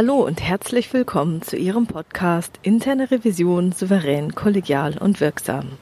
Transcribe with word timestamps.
Hallo 0.00 0.24
und 0.24 0.40
herzlich 0.40 0.92
willkommen 0.92 1.42
zu 1.42 1.56
Ihrem 1.56 1.88
Podcast 1.88 2.60
Interne 2.62 3.10
Revision 3.10 3.72
souverän, 3.72 4.32
kollegial 4.32 4.96
und 4.96 5.20
wirksam. 5.20 5.72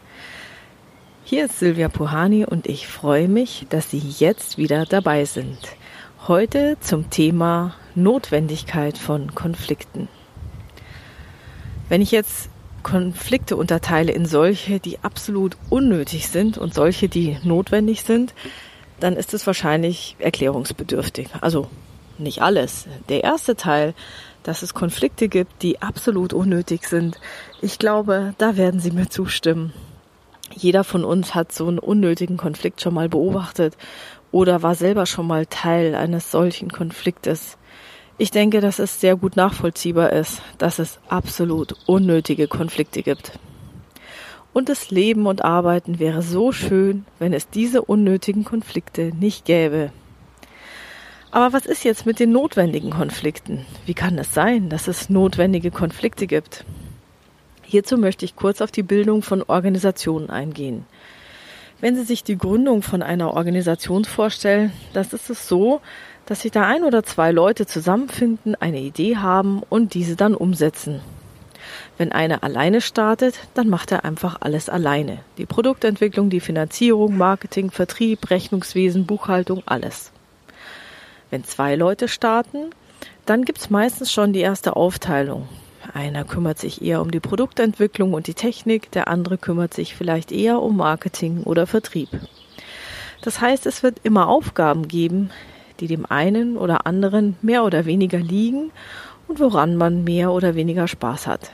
Hier 1.23 1.45
ist 1.45 1.59
Silvia 1.59 1.91
Puhani 1.91 2.47
und 2.47 2.67
ich 2.67 2.87
freue 2.87 3.29
mich, 3.29 3.67
dass 3.69 3.91
Sie 3.91 3.99
jetzt 3.99 4.57
wieder 4.57 4.87
dabei 4.87 5.27
sind. 5.27 5.59
Heute 6.27 6.79
zum 6.81 7.11
Thema 7.11 7.75
Notwendigkeit 7.95 8.97
von 8.97 9.35
Konflikten. 9.35 10.09
Wenn 11.91 12.01
ich 12.01 12.11
jetzt 12.11 12.49
Konflikte 12.83 13.55
unterteile 13.55 14.13
in 14.13 14.25
solche, 14.25 14.81
die 14.81 14.99
absolut 15.03 15.59
unnötig 15.69 16.29
sind 16.29 16.57
und 16.57 16.73
solche, 16.73 17.11
die 17.11 17.37
notwendig 17.43 18.03
sind, 18.03 18.33
dann 18.99 19.15
ist 19.15 19.35
es 19.35 19.47
wahrscheinlich 19.47 20.17
erklärungsbedürftig. 20.21 21.29
Also 21.43 21.69
nicht 22.19 22.43
alles. 22.43 22.87
Der 23.09 23.25
erste 23.25 23.57
Teil, 23.57 23.95
dass 24.43 24.63
es 24.63 24.75
Konflikte 24.75 25.29
gibt, 25.29 25.63
die 25.63 25.83
absolut 25.83 26.33
unnötig 26.33 26.87
sind. 26.89 27.21
Ich 27.61 27.79
glaube, 27.79 28.35
da 28.39 28.57
werden 28.57 28.81
Sie 28.81 28.93
mir 28.93 29.09
zustimmen. 29.09 29.73
Jeder 30.55 30.85
von 30.85 31.05
uns 31.05 31.35
hat 31.35 31.53
so 31.53 31.67
einen 31.67 31.79
unnötigen 31.79 32.37
Konflikt 32.37 32.81
schon 32.81 32.95
mal 32.95 33.09
beobachtet 33.09 33.77
oder 34.31 34.63
war 34.63 34.75
selber 34.75 35.07
schon 35.07 35.27
mal 35.27 35.47
Teil 35.47 35.95
eines 35.95 36.31
solchen 36.31 36.71
Konfliktes. 36.71 37.59
Ich 38.19 38.31
denke, 38.31 38.61
dass 38.61 38.79
es 38.79 39.01
sehr 39.01 39.17
gut 39.17 39.37
nachvollziehbar 39.37 40.13
ist, 40.13 40.41
dass 40.59 40.79
es 40.79 41.01
absolut 41.09 41.75
unnötige 41.87 42.49
Konflikte 42.49 43.03
gibt. 43.03 43.33
Und 44.55 44.71
das 44.71 44.91
Leben 44.91 45.27
und 45.27 45.45
Arbeiten 45.45 45.99
wäre 45.99 46.23
so 46.23 46.51
schön, 46.51 47.05
wenn 47.19 47.35
es 47.35 47.51
diese 47.51 47.83
unnötigen 47.83 48.45
Konflikte 48.45 49.13
nicht 49.19 49.45
gäbe. 49.45 49.91
Aber 51.31 51.53
was 51.53 51.67
ist 51.67 51.85
jetzt 51.85 52.07
mit 52.07 52.21
den 52.21 52.33
notwendigen 52.33 52.91
Konflikten? 52.91 53.67
Wie 53.85 53.95
kann 53.95 54.19
es 54.19 54.33
sein, 54.33 54.69
dass 54.69 54.89
es 54.89 55.11
notwendige 55.11 55.71
Konflikte 55.71 56.27
gibt? 56.27 56.65
Hierzu 57.63 57.99
möchte 57.99 58.25
ich 58.25 58.37
kurz 58.37 58.61
auf 58.61 58.71
die 58.71 58.85
Bildung 58.85 59.23
von 59.23 59.43
Organisationen 59.43 60.31
eingehen. 60.31 60.87
Wenn 61.81 61.97
Sie 61.97 62.05
sich 62.05 62.25
die 62.25 62.39
Gründung 62.39 62.81
von 62.81 63.03
einer 63.03 63.35
Organisation 63.35 64.05
vorstellen, 64.05 64.73
das 64.95 65.13
ist 65.13 65.29
es 65.29 65.49
so, 65.49 65.81
dass 66.25 66.41
sich 66.43 66.53
da 66.53 66.67
ein 66.67 66.85
oder 66.85 67.03
zwei 67.03 67.33
Leute 67.33 67.67
zusammenfinden, 67.67 68.55
eine 68.55 68.81
Idee 68.81 69.17
haben 69.17 69.63
und 69.69 69.95
diese 69.95 70.17
dann 70.17 70.35
umsetzen. 70.35 71.01
Wenn 71.99 72.13
einer 72.13 72.45
alleine 72.45 72.81
startet, 72.81 73.35
dann 73.55 73.69
macht 73.69 73.93
er 73.93 74.05
einfach 74.05 74.39
alles 74.41 74.69
alleine. 74.69 75.19
Die 75.39 75.47
Produktentwicklung, 75.47 76.31
die 76.31 76.41
Finanzierung, 76.41 77.17
Marketing, 77.17 77.71
Vertrieb, 77.71 78.31
Rechnungswesen, 78.31 79.07
Buchhaltung, 79.07 79.63
alles. 79.67 80.13
Wenn 81.31 81.45
zwei 81.45 81.75
Leute 81.75 82.09
starten, 82.09 82.71
dann 83.25 83.45
gibt's 83.45 83.71
meistens 83.71 84.13
schon 84.13 84.33
die 84.33 84.41
erste 84.41 84.77
Aufteilung. 84.77 85.49
Einer 85.93 86.25
kümmert 86.25 86.59
sich 86.59 86.83
eher 86.83 87.01
um 87.01 87.11
die 87.11 87.21
Produktentwicklung 87.21 88.13
und 88.15 88.27
die 88.27 88.35
Technik, 88.35 88.91
der 88.93 89.09
andere 89.09 89.39
kümmert 89.39 89.75
sich 89.75 89.95
vielleicht 89.95 90.33
eher 90.33 90.61
um 90.61 90.77
Marketing 90.77 91.43
oder 91.43 91.67
Vertrieb. 91.67 92.09
Das 93.23 93.41
heißt, 93.41 93.67
es 93.67 93.83
wird 93.83 94.01
immer 94.03 94.29
Aufgaben 94.29 94.89
geben, 94.89 95.31
die 95.81 95.87
dem 95.87 96.07
einen 96.07 96.57
oder 96.57 96.87
anderen 96.87 97.37
mehr 97.43 97.65
oder 97.65 97.85
weniger 97.85 98.19
liegen 98.19 98.71
und 99.29 99.41
woran 99.41 99.77
man 99.77 100.05
mehr 100.05 100.33
oder 100.33 100.55
weniger 100.55 100.89
Spaß 100.89 101.27
hat. 101.27 101.51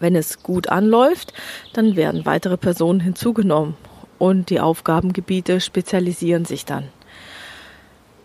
Wenn 0.00 0.16
es 0.16 0.42
gut 0.42 0.68
anläuft, 0.68 1.32
dann 1.72 1.96
werden 1.96 2.26
weitere 2.26 2.56
Personen 2.56 3.00
hinzugenommen 3.00 3.76
und 4.18 4.50
die 4.50 4.60
Aufgabengebiete 4.60 5.60
spezialisieren 5.60 6.44
sich 6.44 6.64
dann. 6.64 6.88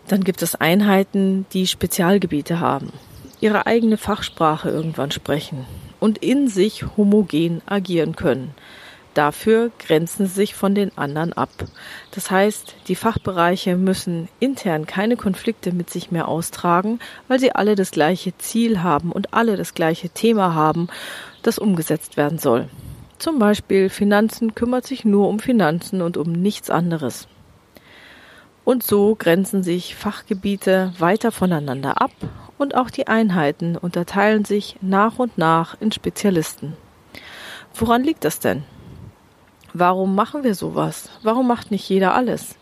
Dann 0.10 0.24
gibt 0.24 0.42
es 0.42 0.56
Einheiten, 0.56 1.46
die 1.54 1.68
Spezialgebiete 1.68 2.60
haben, 2.60 2.92
ihre 3.42 3.68
eigene 3.68 3.96
Fachsprache 3.96 4.68
irgendwann 4.68 5.12
sprechen 5.12 5.66
und 6.00 6.18
in 6.18 6.48
sich 6.48 6.98
homogen 6.98 7.62
agieren 7.68 8.16
können. 8.16 8.56
Dafür 9.14 9.70
grenzen 9.78 10.26
sie 10.26 10.34
sich 10.34 10.56
von 10.56 10.74
den 10.74 10.98
anderen 10.98 11.34
ab. 11.34 11.52
Das 12.10 12.32
heißt, 12.32 12.74
die 12.88 12.96
Fachbereiche 12.96 13.76
müssen 13.76 14.30
intern 14.40 14.88
keine 14.88 15.16
Konflikte 15.16 15.72
mit 15.74 15.92
sich 15.92 16.10
mehr 16.10 16.28
austragen, 16.28 17.00
weil 17.28 17.40
sie 17.40 17.54
alle 17.54 17.76
das 17.76 17.92
gleiche 17.92 18.36
Ziel 18.40 18.82
haben 18.82 19.12
und 19.12 19.36
alle 19.36 19.58
das 19.58 19.76
gleiche 19.76 20.10
Thema 20.10 20.56
haben, 20.56 20.88
das 21.44 21.60
umgesetzt 21.60 22.18
werden 22.18 22.40
soll. 22.40 22.68
Zum 23.20 23.38
Beispiel 23.38 23.90
Finanzen 23.90 24.56
kümmert 24.56 24.88
sich 24.88 25.06
nur 25.06 25.28
um 25.28 25.38
Finanzen 25.38 26.02
und 26.02 26.18
um 26.18 26.32
nichts 26.32 26.72
anderes. 26.72 27.28
Und 28.66 28.84
so 28.84 29.16
grenzen 29.16 29.64
sich 29.64 29.96
Fachgebiete 29.96 30.94
weiter 31.00 31.32
voneinander 31.32 32.02
ab 32.02 32.12
und 32.58 32.76
auch 32.76 32.90
die 32.90 33.08
Einheiten 33.08 33.78
unterteilen 33.78 34.46
sich 34.46 34.76
nach 34.82 35.18
und 35.18 35.38
nach 35.38 35.80
in 35.80 35.92
Spezialisten. 35.92 36.76
Woran 37.74 38.04
liegt 38.04 38.26
das 38.26 38.40
denn? 38.40 38.64
Warum 39.74 40.16
machen 40.16 40.44
wir 40.44 40.56
sowas? 40.56 41.10
Warum 41.24 41.48
macht 41.48 41.72
nicht 41.72 41.88
jeder 41.88 42.14
alles? 42.14 42.56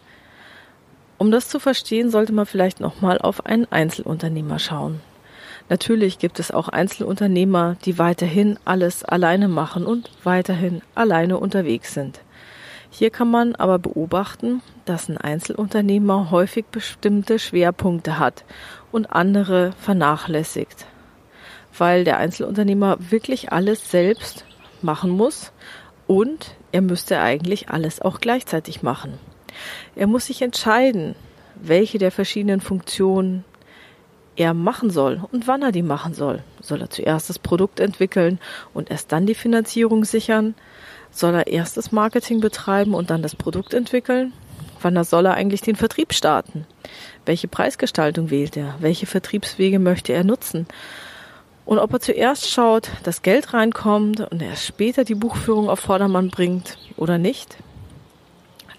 Um 1.17 1.31
das 1.31 1.49
zu 1.49 1.59
verstehen, 1.59 2.11
sollte 2.11 2.33
man 2.33 2.45
vielleicht 2.45 2.79
nochmal 2.79 3.17
auf 3.17 3.45
einen 3.45 3.65
Einzelunternehmer 3.71 4.59
schauen. 4.59 5.01
Natürlich 5.69 6.19
gibt 6.19 6.39
es 6.39 6.51
auch 6.51 6.69
Einzelunternehmer, 6.69 7.75
die 7.83 7.97
weiterhin 7.97 8.57
alles 8.65 9.03
alleine 9.03 9.47
machen 9.47 9.85
und 9.85 10.11
weiterhin 10.23 10.81
alleine 10.95 11.37
unterwegs 11.37 11.93
sind. 11.93 12.21
Hier 12.89 13.09
kann 13.09 13.29
man 13.29 13.55
aber 13.55 13.79
beobachten, 13.79 14.61
dass 14.85 15.09
ein 15.09 15.17
Einzelunternehmer 15.17 16.31
häufig 16.31 16.65
bestimmte 16.67 17.37
Schwerpunkte 17.37 18.17
hat 18.17 18.45
und 18.91 19.11
andere 19.11 19.73
vernachlässigt, 19.79 20.85
weil 21.77 22.03
der 22.03 22.17
Einzelunternehmer 22.17 22.97
wirklich 23.11 23.51
alles 23.51 23.91
selbst 23.91 24.45
machen 24.81 25.09
muss 25.09 25.51
und 26.07 26.55
er 26.71 26.81
müsste 26.81 27.19
eigentlich 27.19 27.69
alles 27.69 28.01
auch 28.01 28.19
gleichzeitig 28.19 28.81
machen. 28.81 29.19
Er 29.95 30.07
muss 30.07 30.27
sich 30.27 30.41
entscheiden, 30.41 31.15
welche 31.55 31.97
der 31.97 32.11
verschiedenen 32.11 32.61
Funktionen 32.61 33.43
er 34.35 34.53
machen 34.53 34.91
soll 34.91 35.21
und 35.31 35.47
wann 35.47 35.63
er 35.63 35.71
die 35.71 35.81
machen 35.81 36.13
soll. 36.13 36.43
Soll 36.61 36.81
er 36.81 36.89
zuerst 36.89 37.29
das 37.29 37.39
Produkt 37.39 37.79
entwickeln 37.79 38.39
und 38.73 38.91
erst 38.91 39.11
dann 39.11 39.25
die 39.25 39.35
Finanzierung 39.35 40.05
sichern? 40.05 40.53
Soll 41.17 41.33
er 41.33 41.47
erst 41.47 41.77
das 41.77 41.91
Marketing 41.91 42.41
betreiben 42.41 42.93
und 42.93 43.09
dann 43.09 43.23
das 43.23 43.35
Produkt 43.35 43.73
entwickeln? 43.73 44.33
Wann 44.83 45.03
soll 45.03 45.25
er 45.25 45.33
eigentlich 45.33 45.61
den 45.61 45.75
Vertrieb 45.75 46.13
starten? 46.13 46.67
Welche 47.25 47.47
Preisgestaltung 47.47 48.29
wählt 48.29 48.55
er? 48.55 48.75
Welche 48.81 49.07
Vertriebswege 49.07 49.79
möchte 49.79 50.13
er 50.13 50.23
nutzen? 50.23 50.67
Und 51.65 51.79
ob 51.79 51.91
er 51.91 52.01
zuerst 52.01 52.47
schaut, 52.47 52.91
dass 53.01 53.23
Geld 53.23 53.55
reinkommt 53.55 54.31
und 54.31 54.43
erst 54.43 54.67
später 54.67 55.05
die 55.05 55.15
Buchführung 55.15 55.71
auf 55.71 55.79
Vordermann 55.79 56.29
bringt 56.29 56.77
oder 56.97 57.17
nicht? 57.17 57.57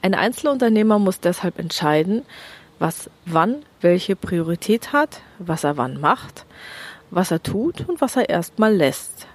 Ein 0.01 0.15
Einzelunternehmer 0.15 1.01
muss 1.01 1.19
deshalb 1.19 1.59
entscheiden, 1.59 2.23
was 2.79 3.11
wann 3.27 3.65
welche 3.81 4.15
Priorität 4.15 4.93
hat, 4.93 5.23
was 5.41 5.65
er 5.65 5.77
wann 5.77 6.01
macht, 6.01 6.47
was 7.11 7.33
er 7.33 7.43
tut 7.43 7.89
und 7.89 8.01
was 8.01 8.15
er 8.15 8.29
erstmal 8.29 8.73
lässt 8.73 9.27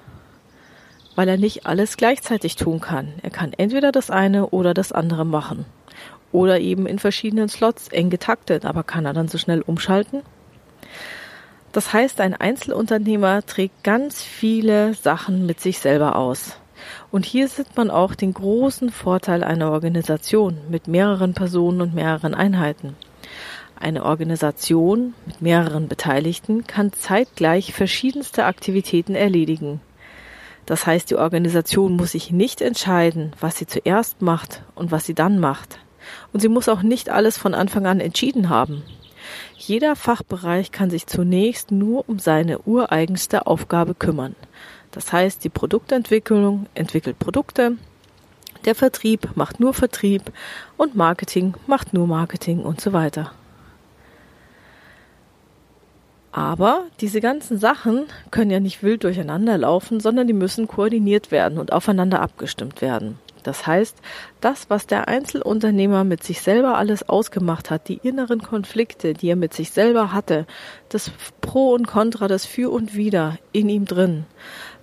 weil 1.15 1.27
er 1.27 1.37
nicht 1.37 1.65
alles 1.65 1.97
gleichzeitig 1.97 2.55
tun 2.55 2.79
kann. 2.79 3.13
Er 3.21 3.29
kann 3.29 3.53
entweder 3.53 3.91
das 3.91 4.09
eine 4.09 4.47
oder 4.47 4.73
das 4.73 4.91
andere 4.91 5.25
machen. 5.25 5.65
Oder 6.31 6.59
eben 6.59 6.87
in 6.87 6.99
verschiedenen 6.99 7.49
Slots 7.49 7.89
eng 7.89 8.09
getaktet, 8.09 8.65
aber 8.65 8.83
kann 8.83 9.05
er 9.05 9.13
dann 9.13 9.27
so 9.27 9.37
schnell 9.37 9.61
umschalten? 9.61 10.21
Das 11.71 11.93
heißt, 11.93 12.21
ein 12.21 12.35
Einzelunternehmer 12.35 13.45
trägt 13.45 13.83
ganz 13.83 14.21
viele 14.21 14.93
Sachen 14.93 15.45
mit 15.45 15.59
sich 15.59 15.79
selber 15.79 16.15
aus. 16.15 16.57
Und 17.11 17.25
hier 17.25 17.47
sieht 17.47 17.75
man 17.77 17.89
auch 17.89 18.15
den 18.15 18.33
großen 18.33 18.89
Vorteil 18.89 19.43
einer 19.43 19.71
Organisation 19.71 20.57
mit 20.69 20.87
mehreren 20.87 21.33
Personen 21.33 21.81
und 21.81 21.95
mehreren 21.95 22.33
Einheiten. 22.33 22.95
Eine 23.79 24.05
Organisation 24.05 25.13
mit 25.25 25.41
mehreren 25.41 25.87
Beteiligten 25.87 26.65
kann 26.65 26.93
zeitgleich 26.93 27.73
verschiedenste 27.73 28.45
Aktivitäten 28.45 29.15
erledigen. 29.15 29.81
Das 30.65 30.85
heißt, 30.85 31.09
die 31.09 31.15
Organisation 31.15 31.95
muss 31.95 32.11
sich 32.11 32.31
nicht 32.31 32.61
entscheiden, 32.61 33.33
was 33.39 33.57
sie 33.57 33.67
zuerst 33.67 34.21
macht 34.21 34.63
und 34.75 34.91
was 34.91 35.05
sie 35.05 35.13
dann 35.13 35.39
macht. 35.39 35.79
Und 36.31 36.41
sie 36.41 36.49
muss 36.49 36.69
auch 36.69 36.83
nicht 36.83 37.09
alles 37.09 37.37
von 37.37 37.53
Anfang 37.53 37.85
an 37.85 37.99
entschieden 37.99 38.49
haben. 38.49 38.83
Jeder 39.57 39.95
Fachbereich 39.95 40.71
kann 40.71 40.89
sich 40.89 41.07
zunächst 41.07 41.71
nur 41.71 42.07
um 42.07 42.19
seine 42.19 42.59
ureigenste 42.59 43.47
Aufgabe 43.47 43.95
kümmern. 43.95 44.35
Das 44.91 45.11
heißt, 45.11 45.43
die 45.43 45.49
Produktentwicklung 45.49 46.67
entwickelt 46.75 47.19
Produkte, 47.19 47.77
der 48.65 48.75
Vertrieb 48.75 49.35
macht 49.35 49.59
nur 49.59 49.73
Vertrieb 49.73 50.31
und 50.77 50.95
Marketing 50.95 51.55
macht 51.67 51.93
nur 51.93 52.07
Marketing 52.07 52.59
und 52.59 52.79
so 52.79 52.93
weiter. 52.93 53.33
Aber 56.33 56.85
diese 56.99 57.21
ganzen 57.21 57.59
Sachen 57.59 58.05
können 58.31 58.49
ja 58.49 58.59
nicht 58.59 58.81
wild 58.81 59.03
durcheinander 59.03 59.55
laufen, 59.55 59.99
sondern 59.99 60.25
die 60.25 60.33
müssen 60.33 60.67
koordiniert 60.67 61.29
werden 61.29 61.59
und 61.59 61.71
aufeinander 61.71 62.21
abgestimmt 62.21 62.81
werden. 62.81 63.19
Das 63.43 63.67
heißt, 63.67 63.97
das, 64.41 64.69
was 64.69 64.87
der 64.87 65.07
Einzelunternehmer 65.07 66.03
mit 66.03 66.23
sich 66.23 66.41
selber 66.41 66.77
alles 66.77 67.07
ausgemacht 67.07 67.69
hat, 67.69 67.87
die 67.87 67.99
inneren 68.01 68.41
Konflikte, 68.41 69.13
die 69.13 69.29
er 69.29 69.35
mit 69.35 69.53
sich 69.53 69.69
selber 69.69 70.11
hatte, 70.11 70.47
das 70.89 71.11
Pro 71.41 71.73
und 71.73 71.85
Contra, 71.85 72.27
das 72.27 72.47
Für 72.47 72.71
und 72.71 72.95
Wider 72.95 73.37
in 73.51 73.69
ihm 73.69 73.85
drin, 73.85 74.25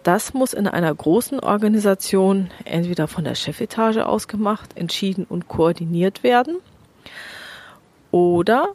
das 0.04 0.34
muss 0.34 0.52
in 0.52 0.68
einer 0.68 0.94
großen 0.94 1.40
Organisation 1.40 2.50
entweder 2.64 3.08
von 3.08 3.24
der 3.24 3.34
Chefetage 3.34 4.06
ausgemacht, 4.06 4.76
entschieden 4.76 5.26
und 5.28 5.48
koordiniert 5.48 6.22
werden 6.22 6.58
oder 8.12 8.68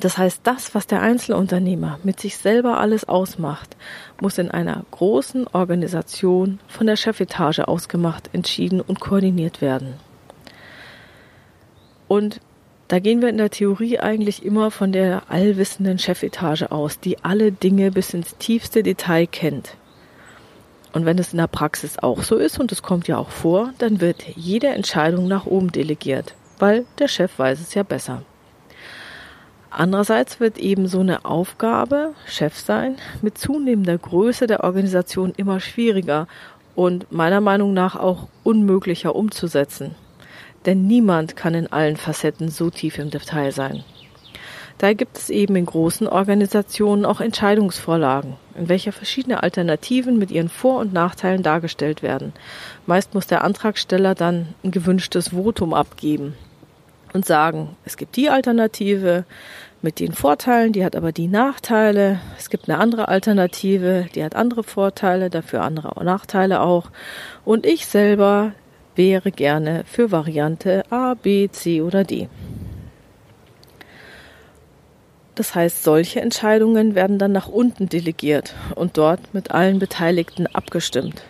Das 0.00 0.16
heißt, 0.16 0.40
das, 0.44 0.74
was 0.74 0.86
der 0.86 1.02
Einzelunternehmer 1.02 1.98
mit 2.02 2.20
sich 2.20 2.38
selber 2.38 2.78
alles 2.78 3.06
ausmacht, 3.06 3.76
muss 4.20 4.38
in 4.38 4.50
einer 4.50 4.82
großen 4.90 5.46
Organisation 5.48 6.58
von 6.68 6.86
der 6.86 6.96
Chefetage 6.96 7.68
ausgemacht, 7.68 8.30
entschieden 8.32 8.80
und 8.80 9.00
koordiniert 9.00 9.60
werden. 9.60 9.94
Und 12.08 12.40
da 12.88 12.98
gehen 12.98 13.20
wir 13.20 13.28
in 13.28 13.36
der 13.36 13.50
Theorie 13.50 14.00
eigentlich 14.00 14.44
immer 14.44 14.70
von 14.70 14.90
der 14.90 15.24
allwissenden 15.28 15.98
Chefetage 15.98 16.72
aus, 16.72 16.98
die 16.98 17.22
alle 17.22 17.52
Dinge 17.52 17.90
bis 17.90 18.14
ins 18.14 18.36
tiefste 18.38 18.82
Detail 18.82 19.26
kennt. 19.26 19.76
Und 20.92 21.04
wenn 21.04 21.18
es 21.18 21.32
in 21.32 21.38
der 21.38 21.46
Praxis 21.46 21.98
auch 21.98 22.22
so 22.22 22.36
ist, 22.36 22.58
und 22.58 22.72
es 22.72 22.82
kommt 22.82 23.06
ja 23.06 23.18
auch 23.18 23.30
vor, 23.30 23.72
dann 23.78 24.00
wird 24.00 24.24
jede 24.34 24.68
Entscheidung 24.68 25.28
nach 25.28 25.46
oben 25.46 25.70
delegiert, 25.70 26.34
weil 26.58 26.84
der 26.98 27.06
Chef 27.06 27.38
weiß 27.38 27.60
es 27.60 27.74
ja 27.74 27.82
besser. 27.82 28.22
Andererseits 29.70 30.40
wird 30.40 30.58
eben 30.58 30.88
so 30.88 31.00
eine 31.00 31.24
Aufgabe, 31.24 32.12
Chef 32.26 32.58
sein, 32.58 32.96
mit 33.22 33.38
zunehmender 33.38 33.96
Größe 33.96 34.48
der 34.48 34.64
Organisation 34.64 35.32
immer 35.36 35.60
schwieriger 35.60 36.26
und 36.74 37.12
meiner 37.12 37.40
Meinung 37.40 37.72
nach 37.72 37.94
auch 37.94 38.26
unmöglicher 38.42 39.14
umzusetzen. 39.14 39.94
Denn 40.66 40.88
niemand 40.88 41.36
kann 41.36 41.54
in 41.54 41.70
allen 41.70 41.96
Facetten 41.96 42.48
so 42.48 42.70
tief 42.70 42.98
im 42.98 43.10
Detail 43.10 43.52
sein. 43.52 43.84
Daher 44.78 44.94
gibt 44.94 45.18
es 45.18 45.30
eben 45.30 45.54
in 45.56 45.66
großen 45.66 46.08
Organisationen 46.08 47.04
auch 47.04 47.20
Entscheidungsvorlagen, 47.20 48.36
in 48.56 48.68
welcher 48.68 48.92
verschiedene 48.92 49.42
Alternativen 49.42 50.18
mit 50.18 50.30
ihren 50.30 50.48
Vor- 50.48 50.80
und 50.80 50.92
Nachteilen 50.92 51.42
dargestellt 51.42 52.02
werden. 52.02 52.32
Meist 52.86 53.14
muss 53.14 53.26
der 53.26 53.44
Antragsteller 53.44 54.14
dann 54.14 54.48
ein 54.64 54.70
gewünschtes 54.70 55.28
Votum 55.28 55.74
abgeben 55.74 56.34
und 57.12 57.26
sagen, 57.26 57.76
es 57.84 57.96
gibt 57.96 58.16
die 58.16 58.30
Alternative 58.30 59.24
mit 59.82 59.98
den 59.98 60.12
Vorteilen, 60.12 60.72
die 60.72 60.84
hat 60.84 60.94
aber 60.94 61.12
die 61.12 61.28
Nachteile. 61.28 62.20
Es 62.38 62.50
gibt 62.50 62.68
eine 62.68 62.78
andere 62.78 63.08
Alternative, 63.08 64.06
die 64.14 64.22
hat 64.22 64.36
andere 64.36 64.62
Vorteile, 64.62 65.30
dafür 65.30 65.62
andere 65.62 66.04
Nachteile 66.04 66.60
auch. 66.60 66.90
Und 67.44 67.64
ich 67.66 67.86
selber 67.86 68.52
wäre 68.94 69.30
gerne 69.30 69.84
für 69.86 70.12
Variante 70.12 70.84
A, 70.90 71.14
B, 71.14 71.48
C 71.48 71.80
oder 71.80 72.04
D. 72.04 72.28
Das 75.34 75.54
heißt, 75.54 75.82
solche 75.84 76.20
Entscheidungen 76.20 76.94
werden 76.94 77.18
dann 77.18 77.32
nach 77.32 77.48
unten 77.48 77.88
delegiert 77.88 78.54
und 78.74 78.98
dort 78.98 79.32
mit 79.32 79.52
allen 79.52 79.78
Beteiligten 79.78 80.46
abgestimmt. 80.46 81.22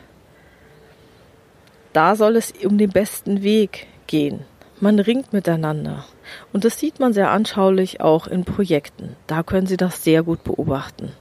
Da 1.92 2.16
soll 2.16 2.34
es 2.34 2.52
um 2.64 2.76
den 2.78 2.90
besten 2.90 3.42
Weg 3.42 3.86
gehen. 4.08 4.44
Man 4.82 4.98
ringt 4.98 5.34
miteinander. 5.34 6.06
Und 6.54 6.64
das 6.64 6.78
sieht 6.78 7.00
man 7.00 7.12
sehr 7.12 7.30
anschaulich 7.30 8.00
auch 8.00 8.26
in 8.26 8.44
Projekten. 8.44 9.14
Da 9.26 9.42
können 9.42 9.66
Sie 9.66 9.76
das 9.76 10.02
sehr 10.02 10.22
gut 10.22 10.42
beobachten. 10.42 11.12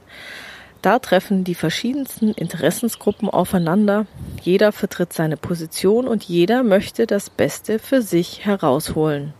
Da 0.80 0.98
treffen 0.98 1.44
die 1.44 1.54
verschiedensten 1.54 2.30
Interessensgruppen 2.30 3.28
aufeinander. 3.28 4.06
Jeder 4.40 4.72
vertritt 4.72 5.12
seine 5.12 5.36
Position 5.36 6.08
und 6.08 6.24
jeder 6.24 6.62
möchte 6.62 7.06
das 7.06 7.28
Beste 7.28 7.78
für 7.78 8.00
sich 8.00 8.46
herausholen. 8.46 9.34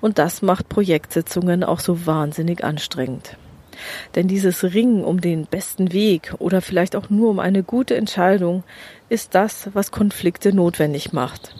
Und 0.00 0.18
das 0.18 0.42
macht 0.42 0.68
Projektsitzungen 0.68 1.64
auch 1.64 1.80
so 1.80 2.06
wahnsinnig 2.06 2.62
anstrengend. 2.62 3.36
Denn 4.14 4.28
dieses 4.28 4.62
Ringen 4.62 5.04
um 5.04 5.20
den 5.20 5.44
besten 5.46 5.92
Weg 5.92 6.34
oder 6.38 6.62
vielleicht 6.62 6.94
auch 6.94 7.10
nur 7.10 7.30
um 7.30 7.40
eine 7.40 7.64
gute 7.64 7.96
Entscheidung 7.96 8.62
ist 9.08 9.34
das, 9.34 9.68
was 9.74 9.90
Konflikte 9.90 10.54
notwendig 10.54 11.12
macht. 11.12 11.52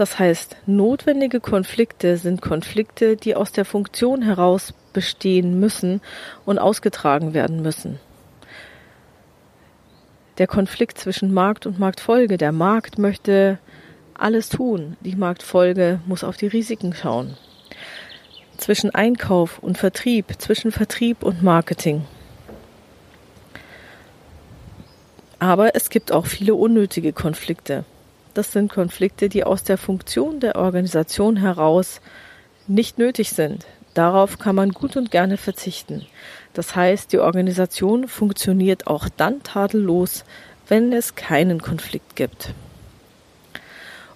Das 0.00 0.18
heißt, 0.18 0.56
notwendige 0.64 1.40
Konflikte 1.40 2.16
sind 2.16 2.40
Konflikte, 2.40 3.18
die 3.18 3.36
aus 3.36 3.52
der 3.52 3.66
Funktion 3.66 4.22
heraus 4.22 4.72
bestehen 4.94 5.60
müssen 5.60 6.00
und 6.46 6.58
ausgetragen 6.58 7.34
werden 7.34 7.60
müssen. 7.60 8.00
Der 10.38 10.46
Konflikt 10.46 10.96
zwischen 10.96 11.34
Markt 11.34 11.66
und 11.66 11.78
Marktfolge. 11.78 12.38
Der 12.38 12.50
Markt 12.50 12.96
möchte 12.96 13.58
alles 14.14 14.48
tun. 14.48 14.96
Die 15.00 15.16
Marktfolge 15.16 16.00
muss 16.06 16.24
auf 16.24 16.38
die 16.38 16.46
Risiken 16.46 16.94
schauen. 16.94 17.36
Zwischen 18.56 18.94
Einkauf 18.94 19.58
und 19.58 19.76
Vertrieb, 19.76 20.32
zwischen 20.38 20.72
Vertrieb 20.72 21.22
und 21.22 21.42
Marketing. 21.42 22.06
Aber 25.38 25.74
es 25.74 25.90
gibt 25.90 26.10
auch 26.10 26.24
viele 26.24 26.54
unnötige 26.54 27.12
Konflikte. 27.12 27.84
Das 28.40 28.52
sind 28.52 28.72
Konflikte, 28.72 29.28
die 29.28 29.44
aus 29.44 29.64
der 29.64 29.76
Funktion 29.76 30.40
der 30.40 30.56
Organisation 30.56 31.36
heraus 31.36 32.00
nicht 32.68 32.96
nötig 32.96 33.32
sind. 33.32 33.66
Darauf 33.92 34.38
kann 34.38 34.54
man 34.54 34.70
gut 34.70 34.96
und 34.96 35.10
gerne 35.10 35.36
verzichten. 35.36 36.06
Das 36.54 36.74
heißt, 36.74 37.12
die 37.12 37.18
Organisation 37.18 38.08
funktioniert 38.08 38.86
auch 38.86 39.10
dann 39.14 39.42
tadellos, 39.42 40.24
wenn 40.68 40.90
es 40.94 41.16
keinen 41.16 41.60
Konflikt 41.60 42.16
gibt. 42.16 42.54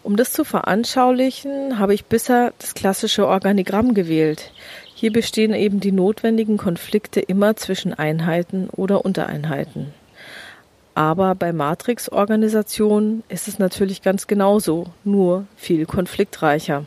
Um 0.03 0.17
das 0.17 0.33
zu 0.33 0.45
veranschaulichen, 0.45 1.79
habe 1.79 1.93
ich 1.93 2.07
bisher 2.07 2.55
das 2.59 2.73
klassische 2.73 3.27
Organigramm 3.27 3.93
gewählt. 3.93 4.53
Hier 4.95 5.13
bestehen 5.13 5.53
eben 5.53 5.81
die 5.81 5.93
notwendigen 5.93 6.57
Konflikte 6.57 7.21
immer 7.21 7.57
zwischen 7.57 7.93
Einheiten 7.93 8.71
oder 8.71 9.05
Untereinheiten. 9.05 9.93
Aber 10.95 11.35
bei 11.35 11.53
Matrix-Organisationen 11.53 13.25
ist 13.29 13.49
es 13.49 13.59
natürlich 13.59 14.03
ganz 14.03 14.27
genauso, 14.27 14.87
nur 15.03 15.47
viel 15.57 15.87
konfliktreicher. 15.87 16.87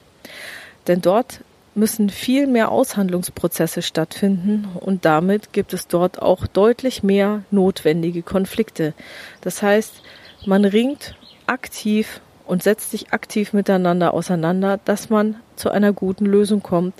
Denn 0.87 1.01
dort 1.01 1.41
müssen 1.75 2.09
viel 2.09 2.47
mehr 2.47 2.71
Aushandlungsprozesse 2.71 3.81
stattfinden 3.81 4.67
und 4.79 5.05
damit 5.05 5.53
gibt 5.53 5.73
es 5.73 5.87
dort 5.87 6.21
auch 6.21 6.47
deutlich 6.47 7.03
mehr 7.03 7.43
notwendige 7.51 8.23
Konflikte. 8.23 8.93
Das 9.41 9.61
heißt, 9.61 10.01
man 10.45 10.65
ringt 10.65 11.15
aktiv 11.45 12.19
und 12.47 12.63
setzt 12.63 12.91
sich 12.91 13.13
aktiv 13.13 13.53
miteinander 13.53 14.13
auseinander, 14.13 14.79
dass 14.85 15.09
man 15.09 15.35
zu 15.55 15.69
einer 15.69 15.93
guten 15.93 16.25
Lösung 16.25 16.63
kommt, 16.63 16.95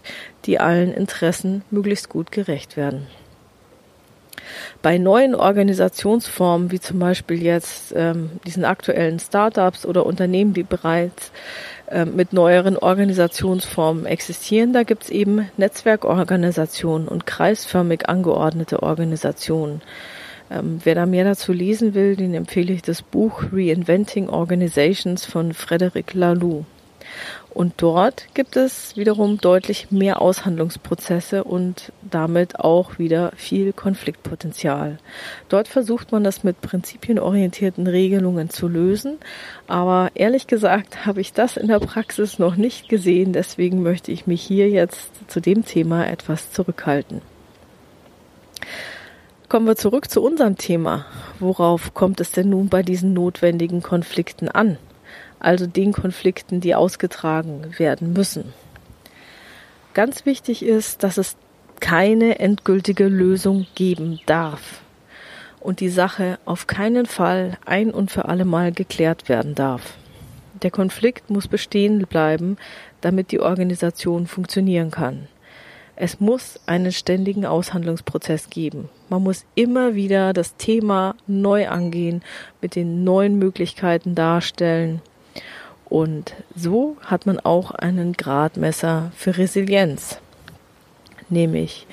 die 0.46 0.60
allen 0.60 0.94
Interessen 0.94 1.64
möglichst 1.72 2.10
gut 2.10 2.32
gerecht 2.32 2.78
werden. 2.78 3.08
Bei 4.82 4.98
neuen 4.98 5.36
Organisationsformen, 5.36 6.72
wie 6.72 6.80
zum 6.80 7.00
Beispiel 7.00 7.42
jetzt 7.42 7.94
ähm, 7.96 8.32
diesen 8.46 8.66
aktuellen 8.66 9.20
Startups 9.20 9.86
oder 9.86 10.06
Unternehmen, 10.06 10.54
die 10.54 10.64
bereits 10.64 11.32
äh, 11.88 12.06
mit 12.06 12.34
neueren 12.34 12.78
Organisationsformen 12.78 14.06
existieren, 14.06 14.74
da 14.74 14.84
gibt 14.84 15.04
es 15.04 15.10
eben 15.10 15.50
Netzwerkorganisationen 15.58 17.08
und 17.08 17.26
kreisförmig 17.26 18.10
angeordnete 18.10 18.84
Organisationen. 18.84 19.82
Ähm, 20.50 20.80
wer 20.84 20.96
da 20.96 21.06
mehr 21.06 21.26
dazu 21.26 21.52
lesen 21.52 21.94
will, 21.94 22.16
den 22.16 22.34
empfehle 22.34 22.74
ich 22.74 22.82
das 22.82 23.02
Buch 23.02 23.44
Reinventing 23.52 24.30
Organizations 24.30 25.26
von 25.26 25.54
Frederic 25.54 26.14
Laloux. 26.14 26.66
Und 27.50 27.74
dort 27.78 28.28
gibt 28.36 28.56
es 28.56 28.96
wiederum 28.98 29.40
deutlich 29.40 29.90
mehr 29.90 30.22
Aushandlungsprozesse 30.22 31.44
und 31.44 31.92
damit 32.04 32.60
auch 32.60 33.00
wieder 33.00 33.32
viel 33.36 33.74
Konfliktpotenzial. 33.74 35.00
Dort 35.50 35.68
versucht 35.68 36.12
man 36.12 36.24
das 36.24 36.44
mit 36.44 36.62
prinzipienorientierten 36.62 37.88
Regelungen 37.88 38.52
zu 38.52 38.68
lösen, 38.68 39.18
aber 39.66 40.12
ehrlich 40.14 40.46
gesagt 40.46 41.06
habe 41.08 41.22
ich 41.22 41.34
das 41.34 41.58
in 41.58 41.68
der 41.68 41.80
Praxis 41.80 42.38
noch 42.38 42.58
nicht 42.58 42.90
gesehen, 42.90 43.34
deswegen 43.34 43.82
möchte 43.82 44.12
ich 44.12 44.28
mich 44.28 44.44
hier 44.44 44.70
jetzt 44.70 45.10
zu 45.28 45.40
dem 45.40 45.66
Thema 45.66 46.08
etwas 46.08 46.52
zurückhalten. 46.52 47.22
Kommen 49.50 49.66
wir 49.66 49.78
zurück 49.78 50.12
zu 50.12 50.22
unserem 50.22 50.58
Thema. 50.58 51.06
Worauf 51.40 51.94
kommt 51.94 52.20
es 52.20 52.32
denn 52.32 52.50
nun 52.50 52.68
bei 52.68 52.84
diesen 52.84 53.14
notwendigen 53.14 53.82
Konflikten 53.82 54.50
an? 54.50 54.78
Also 55.40 55.68
den 55.68 55.94
Konflikten, 55.94 56.62
die 56.62 56.76
ausgetragen 56.76 57.74
werden 57.78 58.14
müssen. 58.14 58.54
Ganz 59.94 60.26
wichtig 60.26 60.64
ist, 60.64 61.04
dass 61.04 61.18
es 61.18 61.36
keine 61.80 62.40
endgültige 62.40 63.08
Lösung 63.08 63.68
geben 63.76 64.20
darf 64.26 64.82
und 65.60 65.80
die 65.80 65.90
Sache 65.90 66.40
auf 66.46 66.68
keinen 66.68 67.06
Fall 67.06 67.58
ein 67.66 67.92
und 67.92 68.12
für 68.12 68.26
alle 68.26 68.46
Mal 68.46 68.72
geklärt 68.72 69.30
werden 69.30 69.56
darf. 69.56 69.96
Der 70.64 70.72
Konflikt 70.72 71.30
muss 71.30 71.48
bestehen 71.48 72.06
bleiben, 72.08 72.58
damit 73.02 73.32
die 73.32 73.40
Organisation 73.40 74.28
funktionieren 74.28 74.92
kann. 74.92 75.28
Es 75.96 76.20
muss 76.20 76.60
einen 76.68 76.92
ständigen 76.92 77.46
Aushandlungsprozess 77.46 78.50
geben. 78.50 78.90
Man 79.10 79.24
muss 79.24 79.46
immer 79.56 79.96
wieder 79.96 80.32
das 80.32 80.56
Thema 80.56 81.16
neu 81.26 81.68
angehen, 81.68 82.22
mit 82.62 82.76
den 82.76 83.04
neuen 83.04 83.40
Möglichkeiten 83.40 84.14
darstellen. 84.14 85.02
Und 85.90 86.36
so 86.56 86.98
hat 87.02 87.26
man 87.26 87.40
auch 87.40 87.72
einen 87.72 88.14
Gradmesser 88.14 89.12
für 89.16 89.38
Resilienz. 89.38 90.20
Nämlich 91.30 91.88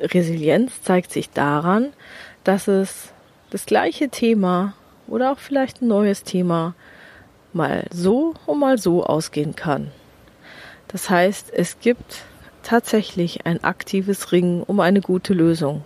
Resilienz 0.00 0.82
zeigt 0.82 1.12
sich 1.12 1.30
daran, 1.30 1.92
dass 2.44 2.66
es 2.66 3.12
das 3.50 3.66
gleiche 3.66 4.08
Thema 4.08 4.74
oder 5.06 5.32
auch 5.32 5.38
vielleicht 5.38 5.82
ein 5.82 5.88
neues 5.88 6.24
Thema 6.24 6.74
mal 7.52 7.84
so 7.92 8.34
und 8.46 8.58
mal 8.58 8.78
so 8.78 9.04
ausgehen 9.04 9.54
kann. 9.54 9.90
Das 10.88 11.08
heißt, 11.08 11.52
es 11.52 11.78
gibt 11.80 12.24
tatsächlich 12.62 13.46
ein 13.46 13.62
aktives 13.62 14.32
Ringen 14.32 14.62
um 14.62 14.80
eine 14.80 15.00
gute 15.00 15.34
Lösung. 15.34 15.84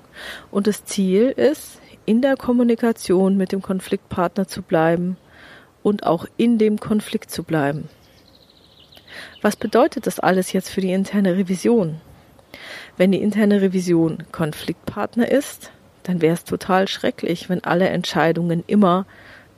Und 0.50 0.66
das 0.66 0.84
Ziel 0.84 1.30
ist, 1.30 1.80
in 2.04 2.22
der 2.22 2.36
Kommunikation 2.36 3.36
mit 3.36 3.52
dem 3.52 3.62
Konfliktpartner 3.62 4.46
zu 4.46 4.62
bleiben 4.62 5.16
und 5.86 6.04
auch 6.04 6.26
in 6.36 6.58
dem 6.58 6.80
Konflikt 6.80 7.30
zu 7.30 7.44
bleiben. 7.44 7.88
Was 9.40 9.54
bedeutet 9.54 10.08
das 10.08 10.18
alles 10.18 10.52
jetzt 10.52 10.68
für 10.68 10.80
die 10.80 10.90
interne 10.90 11.36
Revision? 11.36 12.00
Wenn 12.96 13.12
die 13.12 13.22
interne 13.22 13.62
Revision 13.62 14.24
Konfliktpartner 14.32 15.30
ist, 15.30 15.70
dann 16.02 16.20
wäre 16.20 16.34
es 16.34 16.42
total 16.42 16.88
schrecklich, 16.88 17.48
wenn 17.48 17.62
alle 17.62 17.88
Entscheidungen 17.88 18.64
immer 18.66 19.06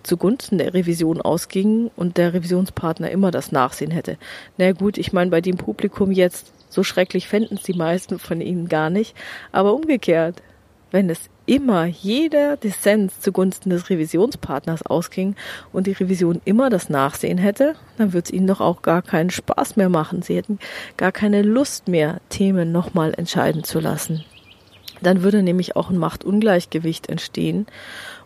zugunsten 0.03 0.59
der 0.59 0.75
Revision 0.75 1.23
ausgingen 1.23 1.91
und 1.97 2.19
der 2.19 2.35
Revisionspartner 2.35 3.11
immer 3.11 3.31
das 3.31 3.51
Nachsehen 3.51 3.91
hätte. 3.91 4.19
Na 4.59 4.73
gut, 4.73 4.99
ich 4.99 5.15
meine, 5.15 5.31
bei 5.31 5.41
dem 5.41 5.57
Publikum 5.57 6.13
jetzt 6.13 6.53
so 6.69 6.83
schrecklich 6.83 7.27
fänden 7.27 7.57
es 7.57 7.63
die 7.63 7.73
meisten 7.73 8.19
von 8.19 8.43
ihnen 8.43 8.69
gar 8.69 8.91
nicht. 8.91 9.17
Aber 9.51 9.73
umgekehrt, 9.73 10.43
wenn 10.91 11.11
es 11.11 11.29
immer 11.47 11.85
jeder 11.85 12.57
Dissens 12.57 13.21
zugunsten 13.21 13.71
des 13.71 13.91
Revisionspartners 13.91 14.85
ausging 14.85 15.35
und 15.73 15.87
die 15.87 15.93
Revision 15.93 16.41
immer 16.45 16.71
das 16.71 16.91
Nachsehen 16.91 17.39
hätte, 17.39 17.75
dann 17.97 18.13
würde 18.13 18.27
es 18.27 18.33
ihnen 18.33 18.47
doch 18.47 18.61
auch 18.61 18.83
gar 18.83 19.03
keinen 19.03 19.31
Spaß 19.31 19.77
mehr 19.77 19.89
machen. 19.89 20.23
Sie 20.23 20.37
hätten 20.37 20.59
gar 20.97 21.13
keine 21.13 21.43
Lust 21.43 21.89
mehr, 21.89 22.21
Themen 22.29 22.73
nochmal 22.73 23.15
entscheiden 23.17 23.65
zu 23.65 23.81
lassen. 23.81 24.25
Dann 25.01 25.23
würde 25.23 25.43
nämlich 25.43 25.77
auch 25.77 25.91
ein 25.91 25.99
Machtungleichgewicht 25.99 27.09
entstehen 27.09 27.67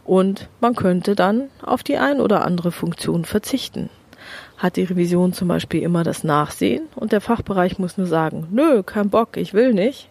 und 0.04 0.48
man 0.60 0.74
könnte 0.74 1.14
dann 1.14 1.48
auf 1.62 1.82
die 1.82 1.98
ein 1.98 2.20
oder 2.20 2.44
andere 2.44 2.72
Funktion 2.72 3.24
verzichten 3.24 3.90
hat 4.62 4.76
die 4.76 4.84
Revision 4.84 5.32
zum 5.32 5.48
Beispiel 5.48 5.82
immer 5.82 6.04
das 6.04 6.22
Nachsehen 6.22 6.88
und 6.94 7.10
der 7.10 7.20
Fachbereich 7.20 7.80
muss 7.80 7.98
nur 7.98 8.06
sagen, 8.06 8.46
nö, 8.52 8.84
kein 8.84 9.10
Bock, 9.10 9.36
ich 9.36 9.54
will 9.54 9.74
nicht. 9.74 10.08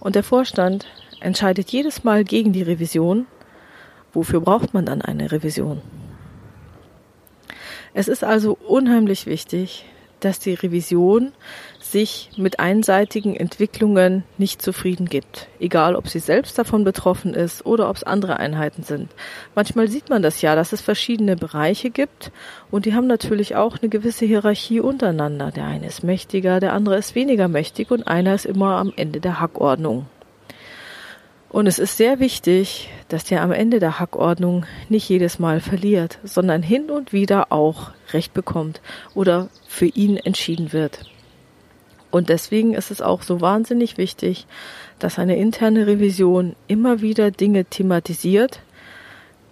Und 0.00 0.16
der 0.16 0.22
Vorstand 0.22 0.86
entscheidet 1.20 1.70
jedes 1.70 2.04
Mal 2.04 2.24
gegen 2.24 2.52
die 2.52 2.62
Revision. 2.62 3.26
Wofür 4.12 4.40
braucht 4.40 4.74
man 4.74 4.86
dann 4.86 5.02
eine 5.02 5.30
Revision? 5.30 5.80
Es 7.94 8.08
ist 8.08 8.24
also 8.24 8.56
unheimlich 8.66 9.26
wichtig, 9.26 9.84
dass 10.20 10.38
die 10.38 10.54
Revision 10.54 11.32
sich 11.80 12.30
mit 12.36 12.60
einseitigen 12.60 13.34
Entwicklungen 13.34 14.22
nicht 14.38 14.62
zufrieden 14.62 15.06
gibt, 15.06 15.48
egal 15.58 15.96
ob 15.96 16.08
sie 16.08 16.18
selbst 16.20 16.58
davon 16.58 16.84
betroffen 16.84 17.34
ist 17.34 17.66
oder 17.66 17.88
ob 17.88 17.96
es 17.96 18.04
andere 18.04 18.38
Einheiten 18.38 18.84
sind. 18.84 19.10
Manchmal 19.54 19.88
sieht 19.88 20.08
man 20.08 20.22
das 20.22 20.40
ja, 20.42 20.54
dass 20.54 20.72
es 20.72 20.80
verschiedene 20.80 21.36
Bereiche 21.36 21.90
gibt 21.90 22.30
und 22.70 22.84
die 22.84 22.94
haben 22.94 23.06
natürlich 23.06 23.56
auch 23.56 23.78
eine 23.78 23.88
gewisse 23.88 24.26
Hierarchie 24.26 24.80
untereinander. 24.80 25.50
Der 25.50 25.64
eine 25.64 25.86
ist 25.86 26.04
mächtiger, 26.04 26.60
der 26.60 26.74
andere 26.74 26.96
ist 26.96 27.14
weniger 27.14 27.48
mächtig 27.48 27.90
und 27.90 28.06
einer 28.06 28.34
ist 28.34 28.46
immer 28.46 28.76
am 28.76 28.92
Ende 28.96 29.20
der 29.20 29.40
Hackordnung. 29.40 30.06
Und 31.50 31.66
es 31.66 31.80
ist 31.80 31.96
sehr 31.96 32.20
wichtig, 32.20 32.90
dass 33.08 33.24
der 33.24 33.42
am 33.42 33.50
Ende 33.50 33.80
der 33.80 33.98
Hackordnung 33.98 34.66
nicht 34.88 35.08
jedes 35.08 35.40
Mal 35.40 35.60
verliert, 35.60 36.20
sondern 36.22 36.62
hin 36.62 36.90
und 36.90 37.12
wieder 37.12 37.50
auch 37.50 37.90
Recht 38.12 38.32
bekommt 38.32 38.80
oder 39.14 39.48
für 39.66 39.86
ihn 39.86 40.16
entschieden 40.16 40.72
wird. 40.72 41.10
Und 42.12 42.28
deswegen 42.28 42.74
ist 42.74 42.92
es 42.92 43.02
auch 43.02 43.22
so 43.22 43.40
wahnsinnig 43.40 43.98
wichtig, 43.98 44.46
dass 45.00 45.18
eine 45.18 45.36
interne 45.36 45.88
Revision 45.88 46.54
immer 46.68 47.00
wieder 47.00 47.32
Dinge 47.32 47.64
thematisiert, 47.64 48.60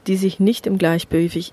die 0.07 0.17
sich 0.17 0.39
nicht 0.39 0.69
im 0.69 0.79
Gleichgewicht 0.79 1.53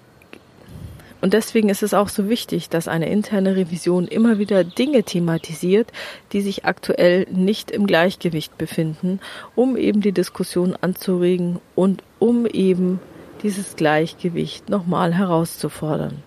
und 1.26 1.34
deswegen 1.34 1.70
ist 1.70 1.82
es 1.82 1.96
auch 1.96 2.10
so 2.10 2.30
wichtig, 2.30 2.70
dass 2.70 2.88
eine 2.88 3.10
interne 3.10 3.56
Revision 3.56 4.08
immer 4.08 4.38
wieder 4.38 4.64
Dinge 4.64 5.02
thematisiert, 5.02 5.92
die 6.32 6.42
sich 6.42 6.66
aktuell 6.66 7.26
nicht 7.32 7.72
im 7.72 7.88
Gleichgewicht 7.88 8.60
befinden, 8.60 9.20
um 9.56 9.76
eben 9.76 10.02
die 10.02 10.12
Diskussion 10.12 10.76
anzuregen 10.80 11.60
und 11.74 12.04
um 12.20 12.46
eben 12.46 13.00
dieses 13.42 13.76
Gleichgewicht 13.76 14.70
nochmal 14.70 15.16
herauszufordern. 15.16 16.22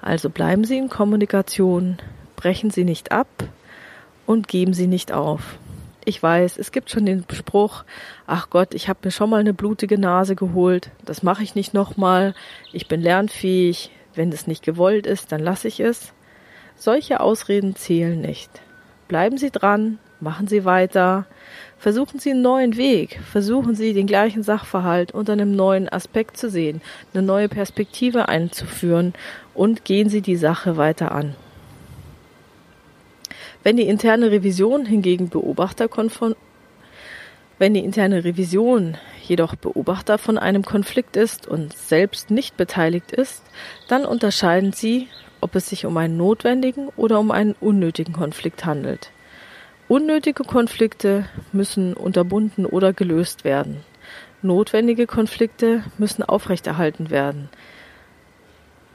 Also 0.00 0.30
bleiben 0.30 0.64
Sie 0.64 0.78
in 0.78 0.88
Kommunikation, 0.88 1.98
brechen 2.34 2.70
Sie 2.70 2.84
nicht 2.84 3.12
ab 3.12 3.28
und 4.24 4.48
geben 4.48 4.72
Sie 4.72 4.86
nicht 4.86 5.12
auf. 5.12 5.58
Ich 6.06 6.22
weiß, 6.22 6.56
es 6.56 6.72
gibt 6.72 6.88
schon 6.88 7.04
den 7.04 7.26
Spruch, 7.30 7.84
ach 8.26 8.48
Gott, 8.48 8.72
ich 8.72 8.88
habe 8.88 9.00
mir 9.04 9.10
schon 9.10 9.28
mal 9.28 9.40
eine 9.40 9.52
blutige 9.52 9.98
Nase 9.98 10.36
geholt, 10.36 10.90
das 11.04 11.22
mache 11.22 11.42
ich 11.42 11.54
nicht 11.54 11.74
nochmal, 11.74 12.32
ich 12.72 12.88
bin 12.88 13.02
lernfähig, 13.02 13.90
wenn 14.14 14.30
es 14.32 14.46
nicht 14.46 14.64
gewollt 14.64 15.06
ist, 15.06 15.32
dann 15.32 15.40
lasse 15.40 15.68
ich 15.68 15.80
es. 15.80 16.12
Solche 16.76 17.20
Ausreden 17.20 17.76
zählen 17.76 18.20
nicht. 18.20 18.50
Bleiben 19.08 19.36
Sie 19.38 19.50
dran, 19.50 19.98
machen 20.20 20.46
Sie 20.46 20.64
weiter, 20.64 21.26
versuchen 21.78 22.18
Sie 22.18 22.30
einen 22.30 22.42
neuen 22.42 22.76
Weg, 22.76 23.20
versuchen 23.30 23.74
Sie 23.74 23.92
den 23.92 24.06
gleichen 24.06 24.42
Sachverhalt 24.42 25.12
unter 25.12 25.32
einem 25.32 25.54
neuen 25.54 25.88
Aspekt 25.88 26.36
zu 26.36 26.48
sehen, 26.48 26.80
eine 27.12 27.22
neue 27.22 27.48
Perspektive 27.48 28.28
einzuführen 28.28 29.14
und 29.54 29.84
gehen 29.84 30.08
Sie 30.08 30.22
die 30.22 30.36
Sache 30.36 30.76
weiter 30.76 31.12
an. 31.12 31.34
Wenn 33.62 33.76
die 33.76 33.86
interne 33.86 34.30
Revision 34.30 34.86
hingegen 34.86 35.28
Beobachterkonform 35.28 36.34
wenn 37.62 37.74
die 37.74 37.84
interne 37.84 38.24
Revision 38.24 38.96
jedoch 39.22 39.54
Beobachter 39.54 40.18
von 40.18 40.38
einem 40.38 40.64
Konflikt 40.64 41.16
ist 41.16 41.46
und 41.46 41.76
selbst 41.76 42.30
nicht 42.30 42.56
beteiligt 42.56 43.12
ist, 43.12 43.42
dann 43.88 44.04
unterscheiden 44.04 44.72
sie, 44.72 45.08
ob 45.40 45.54
es 45.54 45.68
sich 45.68 45.86
um 45.86 45.96
einen 45.96 46.16
notwendigen 46.16 46.88
oder 46.96 47.18
um 47.18 47.30
einen 47.30 47.54
unnötigen 47.60 48.12
Konflikt 48.12 48.64
handelt. 48.64 49.10
Unnötige 49.88 50.44
Konflikte 50.44 51.26
müssen 51.52 51.94
unterbunden 51.94 52.64
oder 52.64 52.92
gelöst 52.92 53.44
werden. 53.44 53.80
Notwendige 54.40 55.06
Konflikte 55.06 55.84
müssen 55.98 56.22
aufrechterhalten 56.22 57.10
werden. 57.10 57.48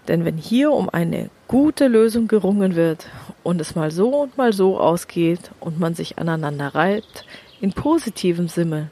Denn 0.07 0.25
wenn 0.25 0.37
hier 0.37 0.71
um 0.71 0.89
eine 0.89 1.29
gute 1.47 1.87
Lösung 1.87 2.27
gerungen 2.27 2.75
wird 2.75 3.09
und 3.43 3.59
es 3.59 3.75
mal 3.75 3.91
so 3.91 4.21
und 4.21 4.37
mal 4.37 4.53
so 4.53 4.79
ausgeht 4.79 5.51
und 5.59 5.79
man 5.79 5.95
sich 5.95 6.17
aneinander 6.17 6.73
reibt, 6.73 7.25
in 7.59 7.73
positivem 7.73 8.47
Sinne, 8.47 8.89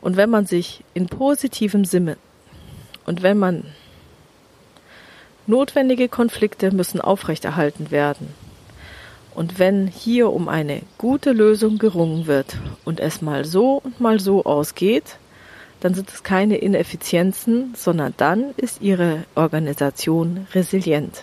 und 0.00 0.16
wenn 0.16 0.30
man 0.30 0.46
sich 0.46 0.84
in 0.94 1.06
positivem 1.06 1.84
Sinne 1.84 2.16
und 3.06 3.22
wenn 3.22 3.38
man 3.38 3.64
notwendige 5.46 6.08
Konflikte 6.08 6.70
müssen 6.72 7.00
aufrechterhalten 7.00 7.90
werden. 7.90 8.28
Und 9.34 9.58
wenn 9.58 9.86
hier 9.86 10.30
um 10.30 10.48
eine 10.48 10.82
gute 10.98 11.32
Lösung 11.32 11.78
gerungen 11.78 12.26
wird 12.26 12.56
und 12.84 13.00
es 13.00 13.22
mal 13.22 13.44
so 13.44 13.80
und 13.82 14.00
mal 14.00 14.20
so 14.20 14.44
ausgeht, 14.44 15.16
dann 15.80 15.94
sind 15.94 16.10
es 16.10 16.22
keine 16.22 16.56
Ineffizienzen, 16.56 17.72
sondern 17.76 18.14
dann 18.16 18.50
ist 18.56 18.82
Ihre 18.82 19.24
Organisation 19.36 20.48
resilient. 20.54 21.22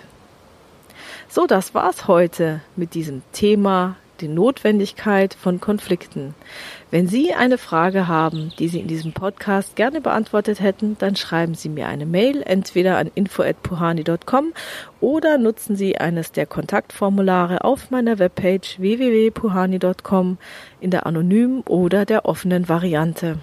So, 1.27 1.45
das 1.45 1.73
war's 1.73 2.07
heute 2.07 2.61
mit 2.77 2.93
diesem 2.93 3.21
Thema 3.33 3.97
die 4.21 4.27
Notwendigkeit 4.27 5.33
von 5.33 5.59
Konflikten. 5.59 6.33
Wenn 6.91 7.07
Sie 7.07 7.33
eine 7.33 7.57
Frage 7.57 8.07
haben, 8.07 8.51
die 8.59 8.67
Sie 8.67 8.79
in 8.79 8.87
diesem 8.87 9.13
Podcast 9.13 9.75
gerne 9.75 10.01
beantwortet 10.01 10.59
hätten, 10.59 10.97
dann 10.99 11.15
schreiben 11.15 11.55
Sie 11.55 11.69
mir 11.69 11.87
eine 11.87 12.05
Mail, 12.05 12.41
entweder 12.41 12.97
an 12.97 13.11
info@puhani.com 13.13 14.53
oder 15.01 15.37
nutzen 15.37 15.75
Sie 15.75 15.97
eines 15.97 16.31
der 16.31 16.45
Kontaktformulare 16.45 17.63
auf 17.63 17.91
meiner 17.91 18.19
Webpage 18.19 18.79
www.puhani.com 18.79 20.37
in 20.79 20.91
der 20.91 21.05
anonymen 21.05 21.61
oder 21.61 22.05
der 22.05 22.25
offenen 22.25 22.69
Variante. 22.69 23.39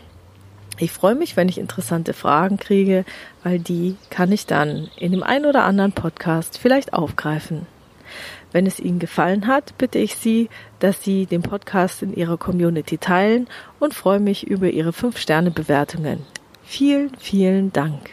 Ich 0.79 0.91
freue 0.91 1.15
mich, 1.15 1.37
wenn 1.37 1.49
ich 1.49 1.59
interessante 1.59 2.13
Fragen 2.13 2.57
kriege, 2.57 3.05
weil 3.43 3.59
die 3.59 3.97
kann 4.11 4.33
ich 4.33 4.47
dann 4.47 4.89
in 4.97 5.13
dem 5.13 5.23
einen 5.23 5.47
oder 5.47 5.65
anderen 5.65 5.93
Podcast 5.93 6.59
vielleicht 6.59 6.95
aufgreifen. 6.95 7.67
Wenn 8.53 8.67
es 8.67 8.79
Ihnen 8.79 8.99
gefallen 8.99 9.47
hat, 9.47 9.77
bitte 9.79 9.99
ich 9.99 10.17
Sie, 10.17 10.49
dass 10.79 11.03
Sie 11.03 11.27
den 11.27 11.43
Podcast 11.43 12.03
in 12.03 12.15
Ihrer 12.15 12.37
Community 12.37 12.99
teilen 12.99 13.49
und 13.81 13.95
freue 13.95 14.21
mich 14.21 14.47
über 14.47 14.69
Ihre 14.69 14.91
5-Sterne-Bewertungen. 14.91 16.21
Vielen, 16.63 17.11
vielen 17.19 17.73
Dank. 17.73 18.11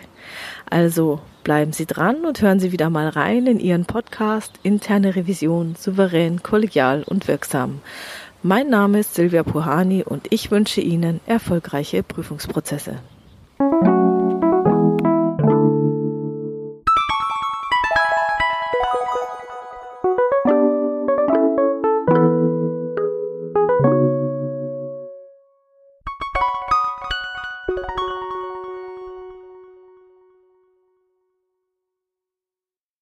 Also 0.69 1.19
bleiben 1.43 1.74
Sie 1.74 1.86
dran 1.86 2.25
und 2.25 2.41
hören 2.41 2.60
Sie 2.60 2.72
wieder 2.72 2.89
mal 2.89 3.10
rein 3.10 3.48
in 3.48 3.60
Ihren 3.60 3.86
Podcast 3.86 4.53
Interne 4.63 5.15
Revision 5.15 5.75
souverän, 5.75 6.41
kollegial 6.41 7.03
und 7.03 7.27
wirksam. 7.27 7.81
Mein 8.41 8.69
Name 8.69 9.00
ist 9.00 9.15
Silvia 9.15 9.43
Puhani 9.43 10.03
und 10.03 10.27
ich 10.31 10.51
wünsche 10.51 10.79
Ihnen 10.79 11.19
erfolgreiche 11.25 12.03
Prüfungsprozesse. 12.03 13.00